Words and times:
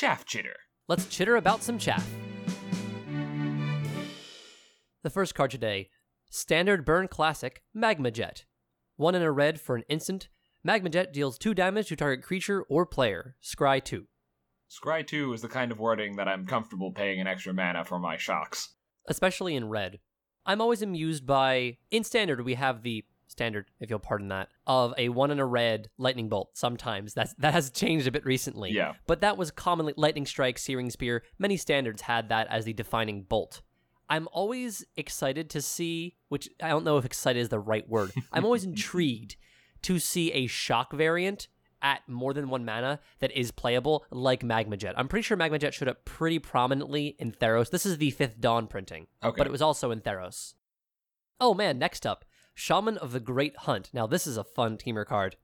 Chaff 0.00 0.24
Chitter. 0.24 0.56
Let's 0.88 1.04
chitter 1.08 1.36
about 1.36 1.62
some 1.62 1.76
chaff. 1.76 2.10
The 5.02 5.10
first 5.10 5.34
card 5.34 5.50
today 5.50 5.90
Standard 6.30 6.86
Burn 6.86 7.06
Classic 7.06 7.62
Magma 7.74 8.10
Jet. 8.10 8.46
One 8.96 9.14
in 9.14 9.20
a 9.20 9.30
red 9.30 9.60
for 9.60 9.76
an 9.76 9.84
instant. 9.90 10.30
Magma 10.64 10.88
Jet 10.88 11.12
deals 11.12 11.36
2 11.36 11.52
damage 11.52 11.88
to 11.88 11.96
target 11.96 12.24
creature 12.24 12.62
or 12.70 12.86
player. 12.86 13.36
Scry 13.44 13.84
2. 13.84 14.06
Scry 14.70 15.06
2 15.06 15.34
is 15.34 15.42
the 15.42 15.48
kind 15.48 15.70
of 15.70 15.78
wording 15.78 16.16
that 16.16 16.28
I'm 16.28 16.46
comfortable 16.46 16.92
paying 16.92 17.20
an 17.20 17.26
extra 17.26 17.52
mana 17.52 17.84
for 17.84 17.98
my 17.98 18.16
shocks. 18.16 18.70
especially 19.06 19.54
in 19.54 19.68
red. 19.68 19.98
I'm 20.46 20.62
always 20.62 20.80
amused 20.80 21.26
by 21.26 21.76
in 21.90 22.04
standard 22.04 22.42
we 22.42 22.54
have 22.54 22.82
the 22.82 23.04
standard, 23.40 23.70
if 23.80 23.88
you'll 23.88 23.98
pardon 23.98 24.28
that, 24.28 24.48
of 24.66 24.92
a 24.98 25.08
one 25.08 25.30
in 25.30 25.38
a 25.40 25.46
red 25.46 25.88
lightning 25.96 26.28
bolt. 26.28 26.50
Sometimes 26.52 27.14
that's 27.14 27.32
that 27.38 27.54
has 27.54 27.70
changed 27.70 28.06
a 28.06 28.10
bit 28.10 28.24
recently. 28.26 28.70
Yeah. 28.70 28.92
But 29.06 29.22
that 29.22 29.38
was 29.38 29.50
commonly 29.50 29.94
lightning 29.96 30.26
strike, 30.26 30.58
searing 30.58 30.90
spear. 30.90 31.22
Many 31.38 31.56
standards 31.56 32.02
had 32.02 32.28
that 32.28 32.46
as 32.48 32.66
the 32.66 32.74
defining 32.74 33.22
bolt. 33.22 33.62
I'm 34.10 34.28
always 34.32 34.84
excited 34.96 35.48
to 35.50 35.62
see, 35.62 36.16
which 36.28 36.48
I 36.62 36.68
don't 36.68 36.84
know 36.84 36.98
if 36.98 37.04
excited 37.06 37.40
is 37.40 37.48
the 37.48 37.60
right 37.60 37.88
word. 37.88 38.12
I'm 38.32 38.44
always 38.44 38.64
intrigued 38.64 39.36
to 39.82 39.98
see 39.98 40.32
a 40.32 40.46
shock 40.46 40.92
variant 40.92 41.48
at 41.80 42.06
more 42.06 42.34
than 42.34 42.50
one 42.50 42.64
mana 42.66 43.00
that 43.20 43.30
is 43.32 43.50
playable, 43.52 44.04
like 44.10 44.42
Magma 44.42 44.76
Jet. 44.76 44.94
I'm 44.98 45.08
pretty 45.08 45.22
sure 45.22 45.36
Magma 45.38 45.58
Jet 45.58 45.72
showed 45.72 45.88
up 45.88 46.04
pretty 46.04 46.38
prominently 46.38 47.16
in 47.18 47.32
Theros. 47.32 47.70
This 47.70 47.86
is 47.86 47.96
the 47.96 48.10
Fifth 48.10 48.38
Dawn 48.38 48.66
printing, 48.66 49.06
Okay. 49.24 49.34
but 49.38 49.46
it 49.46 49.50
was 49.50 49.62
also 49.62 49.90
in 49.90 50.02
Theros. 50.02 50.54
Oh 51.40 51.54
man, 51.54 51.78
next 51.78 52.04
up, 52.04 52.26
Shaman 52.54 52.98
of 52.98 53.12
the 53.12 53.20
Great 53.20 53.56
Hunt. 53.58 53.90
Now 53.92 54.06
this 54.06 54.26
is 54.26 54.36
a 54.36 54.44
fun 54.44 54.76
Temur 54.76 55.06
card. 55.06 55.36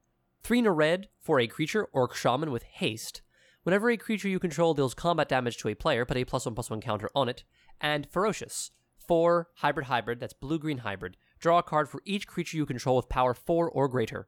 Three 0.43 0.59
in 0.59 0.65
a 0.65 0.71
red 0.71 1.09
for 1.19 1.39
a 1.39 1.47
creature 1.47 1.85
Orc 1.91 2.15
shaman 2.15 2.51
with 2.51 2.63
haste. 2.63 3.21
Whenever 3.63 3.89
a 3.89 3.97
creature 3.97 4.29
you 4.29 4.39
control 4.39 4.73
deals 4.73 4.93
combat 4.93 5.27
damage 5.27 5.57
to 5.57 5.67
a 5.67 5.75
player, 5.75 6.05
put 6.05 6.17
a 6.17 6.23
plus 6.23 6.45
one 6.45 6.55
plus 6.55 6.69
one 6.69 6.79
counter 6.79 7.09
on 7.13 7.27
it. 7.27 7.43
And 7.81 8.07
ferocious. 8.09 8.71
Four 8.97 9.49
hybrid 9.55 9.87
hybrid, 9.87 10.19
that's 10.19 10.33
blue 10.33 10.59
green 10.59 10.79
hybrid. 10.79 11.17
Draw 11.39 11.59
a 11.59 11.63
card 11.63 11.89
for 11.89 12.01
each 12.05 12.27
creature 12.27 12.57
you 12.57 12.65
control 12.65 12.95
with 12.95 13.09
power 13.09 13.33
four 13.33 13.69
or 13.69 13.87
greater. 13.87 14.27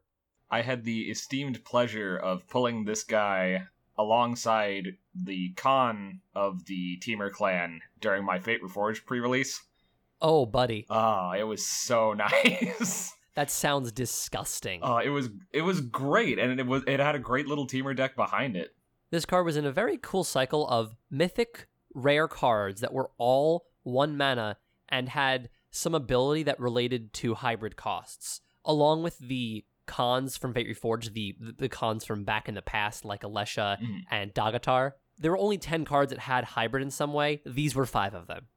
I 0.51 0.61
had 0.61 0.83
the 0.83 1.03
esteemed 1.03 1.63
pleasure 1.63 2.17
of 2.17 2.47
pulling 2.47 2.83
this 2.83 3.03
guy 3.03 3.67
alongside 3.97 4.97
the 5.13 5.53
Khan 5.55 6.21
of 6.33 6.65
the 6.65 6.97
Temur 7.05 7.31
clan 7.31 7.81
during 7.99 8.25
my 8.25 8.39
Fate 8.39 8.63
Reforged 8.63 9.05
pre-release. 9.05 9.61
Oh, 10.21 10.45
buddy, 10.45 10.85
Ah, 10.89 11.33
it 11.33 11.43
was 11.43 11.65
so 11.65 12.13
nice. 12.43 13.13
that 13.35 13.49
sounds 13.49 13.91
disgusting. 13.91 14.83
Uh, 14.83 14.97
it 15.03 15.09
was 15.09 15.29
it 15.53 15.61
was 15.61 15.81
great, 15.81 16.39
and 16.39 16.59
it 16.59 16.65
was 16.67 16.83
it 16.87 16.99
had 16.99 17.15
a 17.15 17.19
great 17.19 17.47
little 17.47 17.67
Temur 17.67 17.95
deck 17.95 18.15
behind 18.15 18.55
it. 18.55 18.75
This 19.11 19.25
card 19.25 19.45
was 19.45 19.57
in 19.57 19.65
a 19.65 19.71
very 19.71 19.97
cool 19.97 20.23
cycle 20.23 20.67
of 20.67 20.95
mythic 21.09 21.67
rare 21.95 22.27
cards 22.27 22.81
that 22.81 22.93
were 22.93 23.09
all 23.17 23.65
one 23.83 24.15
mana 24.17 24.57
and 24.87 25.09
had 25.09 25.49
some 25.71 25.95
ability 25.95 26.43
that 26.43 26.59
related 26.59 27.13
to 27.13 27.33
hybrid 27.35 27.75
costs, 27.75 28.41
along 28.65 29.03
with 29.03 29.17
the 29.19 29.65
Khans 29.87 30.37
from 30.37 30.53
Fate 30.53 30.67
Reforged, 30.67 31.13
the 31.13 31.35
the 31.57 31.69
Khans 31.69 32.03
from 32.05 32.23
back 32.23 32.47
in 32.49 32.55
the 32.55 32.61
past, 32.61 33.05
like 33.05 33.21
Alesha 33.21 33.79
Mhm. 33.81 34.01
and 34.11 34.33
Daghatar. 34.33 34.91
There 35.17 35.31
were 35.31 35.37
only 35.37 35.57
10 35.57 35.83
cards 35.85 36.11
that 36.11 36.19
had 36.19 36.43
hybrid 36.43 36.83
in 36.83 36.91
some 36.91 37.11
way. 37.13 37.41
These 37.45 37.73
were 37.75 37.85
five 37.85 38.13
of 38.13 38.27
them. 38.27 38.47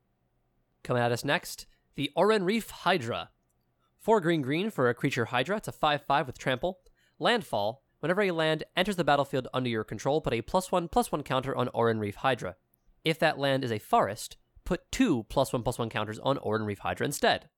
Coming 0.85 1.03
at 1.03 1.13
us 1.13 1.25
next, 1.25 1.67
the 1.95 2.11
Oran-Rief 2.17 2.71
Hydra. 2.71 3.31
Four 3.99 4.21
green 4.21 4.43
green 4.43 4.71
for 4.71 4.89
a 4.89 4.95
creature 4.95 5.27
Hydra. 5.27 5.59
It's 5.59 5.69
a 5.69 5.73
5 5.73 6.03
5 6.03 6.27
with 6.27 6.39
trample. 6.39 6.81
Landfall. 7.19 7.83
Whenever 8.01 8.23
a 8.23 8.33
land 8.33 8.65
enters 8.77 8.97
the 8.97 9.05
battlefield 9.05 9.47
under 9.55 9.71
your 9.71 9.85
control, 9.85 10.21
put 10.21 10.33
a 10.33 10.43
plus 10.43 10.73
one 10.73 10.89
plus 10.89 11.13
one 11.13 11.23
counter 11.23 11.55
on 11.57 11.69
Oran-Rief 11.69 12.17
Hydra. 12.17 12.57
If 13.05 13.19
that 13.21 13.39
land 13.39 13.63
is 13.63 13.71
a 13.71 13.79
forest, 13.79 14.37
put 14.65 14.91
two 14.93 15.25
plus 15.25 15.53
one 15.53 15.63
plus 15.63 15.79
one 15.79 15.91
counters 15.91 16.19
on 16.21 16.39
Oren 16.39 16.65
Reef 16.65 16.79
Hydra 16.79 17.07
instead. 17.07 17.49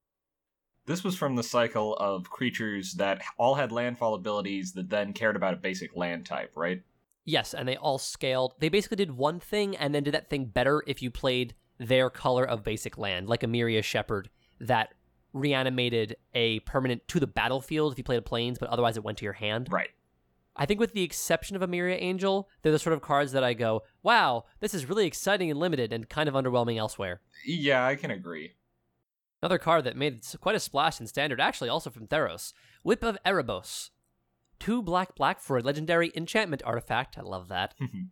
This 0.86 1.04
was 1.04 1.16
from 1.16 1.36
the 1.36 1.42
cycle 1.42 1.96
of 1.96 2.28
creatures 2.28 2.94
that 2.94 3.22
all 3.38 3.54
had 3.54 3.72
landfall 3.72 4.14
abilities 4.14 4.72
that 4.72 4.90
then 4.90 5.12
cared 5.12 5.36
about 5.36 5.54
a 5.54 5.58
basic 5.58 5.96
land 5.96 6.26
type, 6.26 6.52
right? 6.56 6.82
Yes, 7.24 7.54
and 7.54 7.66
they 7.66 7.76
all 7.76 7.98
scaled. 7.98 8.54
They 8.58 8.68
basically 8.68 8.96
did 8.96 9.12
one 9.12 9.40
thing 9.40 9.76
and 9.76 9.94
then 9.94 10.02
did 10.02 10.12
that 10.12 10.28
thing 10.28 10.44
better 10.46 10.82
if 10.86 11.00
you 11.00 11.10
played 11.10 11.54
their 11.78 12.10
color 12.10 12.44
of 12.44 12.62
basic 12.64 12.98
land, 12.98 13.28
like 13.28 13.40
Emeria 13.40 13.82
Shepherd 13.82 14.30
that 14.60 14.94
reanimated 15.32 16.16
a 16.32 16.60
permanent 16.60 17.06
to 17.08 17.18
the 17.20 17.26
battlefield 17.26 17.92
if 17.92 17.98
you 17.98 18.04
played 18.04 18.18
a 18.18 18.22
Plains, 18.22 18.58
but 18.58 18.68
otherwise 18.68 18.96
it 18.96 19.04
went 19.04 19.18
to 19.18 19.24
your 19.24 19.32
hand. 19.34 19.68
Right. 19.70 19.90
I 20.56 20.66
think 20.66 20.78
with 20.78 20.92
the 20.92 21.02
exception 21.02 21.56
of 21.56 21.62
Emeria 21.62 22.00
Angel, 22.00 22.48
they're 22.62 22.70
the 22.70 22.78
sort 22.78 22.94
of 22.94 23.02
cards 23.02 23.32
that 23.32 23.42
I 23.42 23.54
go, 23.54 23.82
wow, 24.04 24.44
this 24.60 24.72
is 24.72 24.88
really 24.88 25.06
exciting 25.06 25.50
and 25.50 25.58
limited 25.58 25.92
and 25.92 26.08
kind 26.08 26.28
of 26.28 26.34
underwhelming 26.36 26.76
elsewhere. 26.76 27.20
Yeah, 27.44 27.84
I 27.84 27.96
can 27.96 28.12
agree. 28.12 28.52
Another 29.42 29.58
card 29.58 29.84
that 29.84 29.96
made 29.96 30.24
quite 30.40 30.54
a 30.54 30.60
splash 30.60 31.00
in 31.00 31.08
standard, 31.08 31.40
actually 31.40 31.68
also 31.68 31.90
from 31.90 32.06
Theros, 32.06 32.52
Whip 32.84 33.02
of 33.02 33.18
Erebos. 33.26 33.90
Two 34.60 34.80
black 34.80 35.16
black 35.16 35.40
for 35.40 35.58
a 35.58 35.60
legendary 35.60 36.12
enchantment 36.14 36.62
artifact. 36.64 37.18
I 37.18 37.22
love 37.22 37.48
that. 37.48 37.74
Mm-hmm. 37.82 38.04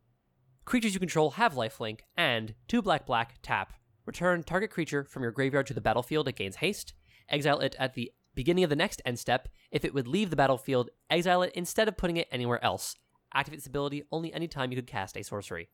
Creatures 0.64 0.94
you 0.94 1.00
control 1.00 1.32
have 1.32 1.54
lifelink, 1.54 2.00
and 2.16 2.54
two 2.68 2.80
black 2.80 3.04
black 3.04 3.36
tap. 3.42 3.72
Return 4.06 4.42
target 4.42 4.70
creature 4.70 5.04
from 5.04 5.22
your 5.22 5.32
graveyard 5.32 5.66
to 5.66 5.74
the 5.74 5.80
battlefield. 5.80 6.28
It 6.28 6.36
gains 6.36 6.56
haste. 6.56 6.94
Exile 7.28 7.60
it 7.60 7.76
at 7.78 7.94
the 7.94 8.12
beginning 8.34 8.64
of 8.64 8.70
the 8.70 8.76
next 8.76 9.02
end 9.04 9.18
step. 9.18 9.48
If 9.70 9.84
it 9.84 9.94
would 9.94 10.08
leave 10.08 10.30
the 10.30 10.36
battlefield, 10.36 10.90
exile 11.10 11.42
it 11.42 11.52
instead 11.54 11.88
of 11.88 11.96
putting 11.96 12.16
it 12.16 12.28
anywhere 12.30 12.62
else. 12.64 12.96
Activate 13.34 13.58
this 13.58 13.66
ability 13.66 14.04
only 14.12 14.32
anytime 14.32 14.70
you 14.70 14.76
could 14.76 14.86
cast 14.86 15.16
a 15.16 15.24
sorcery. 15.24 15.68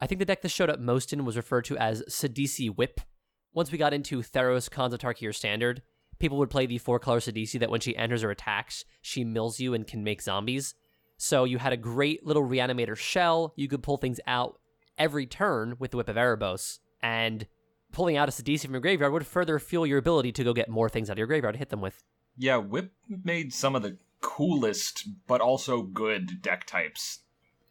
I 0.00 0.06
think 0.06 0.18
the 0.18 0.24
deck 0.24 0.42
that 0.42 0.50
showed 0.50 0.70
up 0.70 0.80
most 0.80 1.12
in 1.12 1.24
was 1.24 1.36
referred 1.36 1.64
to 1.66 1.78
as 1.78 2.02
Sidisi 2.08 2.74
Whip. 2.74 3.00
Once 3.52 3.70
we 3.70 3.78
got 3.78 3.94
into 3.94 4.22
Theros 4.22 4.70
Khans 4.70 4.94
Tarkir 4.96 5.34
Standard, 5.34 5.82
people 6.18 6.38
would 6.38 6.50
play 6.50 6.66
the 6.66 6.78
four 6.78 6.98
color 6.98 7.20
Sidisi 7.20 7.58
that 7.60 7.70
when 7.70 7.80
she 7.80 7.96
enters 7.96 8.24
or 8.24 8.30
attacks, 8.30 8.84
she 9.00 9.24
mills 9.24 9.60
you 9.60 9.74
and 9.74 9.86
can 9.86 10.02
make 10.02 10.22
zombies. 10.22 10.74
So 11.24 11.44
you 11.44 11.56
had 11.56 11.72
a 11.72 11.78
great 11.78 12.26
little 12.26 12.46
reanimator 12.46 12.94
shell. 12.94 13.54
You 13.56 13.66
could 13.66 13.82
pull 13.82 13.96
things 13.96 14.20
out 14.26 14.60
every 14.98 15.24
turn 15.24 15.76
with 15.78 15.90
the 15.90 15.96
Whip 15.96 16.10
of 16.10 16.16
Erebos, 16.16 16.80
and 17.02 17.46
pulling 17.92 18.18
out 18.18 18.28
a 18.28 18.30
Sidisi 18.30 18.66
from 18.66 18.72
your 18.72 18.82
graveyard 18.82 19.10
would 19.10 19.26
further 19.26 19.58
fuel 19.58 19.86
your 19.86 19.96
ability 19.96 20.32
to 20.32 20.44
go 20.44 20.52
get 20.52 20.68
more 20.68 20.90
things 20.90 21.08
out 21.08 21.14
of 21.14 21.18
your 21.18 21.26
graveyard 21.26 21.54
to 21.54 21.58
hit 21.58 21.70
them 21.70 21.80
with. 21.80 22.02
Yeah, 22.36 22.58
Whip 22.58 22.92
made 23.08 23.54
some 23.54 23.74
of 23.74 23.80
the 23.80 23.96
coolest 24.20 25.08
but 25.26 25.40
also 25.40 25.80
good 25.80 26.42
deck 26.42 26.66
types 26.66 27.20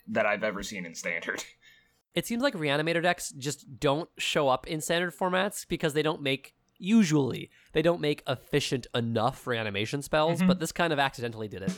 that 0.08 0.26
I've 0.26 0.44
ever 0.44 0.64
seen 0.64 0.84
in 0.86 0.96
Standard. 0.96 1.44
It 2.16 2.28
seems 2.28 2.44
like 2.44 2.54
reanimator 2.54 3.02
decks 3.02 3.32
just 3.32 3.80
don't 3.80 4.08
show 4.20 4.48
up 4.48 4.68
in 4.68 4.82
standard 4.82 5.16
formats 5.16 5.68
because 5.68 5.96
they 5.96 6.04
don't 6.04 6.22
make 6.22 6.54
usually 6.78 7.50
they 7.72 7.82
don't 7.82 8.02
make 8.02 8.22
efficient 8.28 8.86
enough 8.94 9.48
reanimation 9.48 10.04
spells, 10.04 10.38
mm-hmm. 10.38 10.48
but 10.48 10.60
this 10.60 10.72
kind 10.72 10.94
of 10.94 11.00
accidentally 11.00 11.48
did 11.48 11.64
it. 11.64 11.74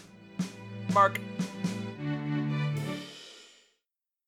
Mark, 0.93 1.21